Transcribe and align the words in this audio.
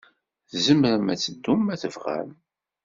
Tzemrem 0.49 1.05
ad 1.13 1.19
teddum, 1.19 1.61
ma 1.63 1.75
tebɣam. 1.81 2.29